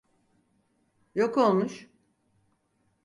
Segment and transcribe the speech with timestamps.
[1.15, 1.89] Yok olmuş.